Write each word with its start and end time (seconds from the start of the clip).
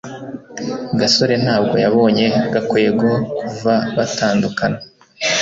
gasore 0.99 1.33
ntabwo 1.43 1.75
yabonye 1.85 2.25
gakwego 2.53 3.09
kuva 3.39 3.73
batandukana 3.95 4.79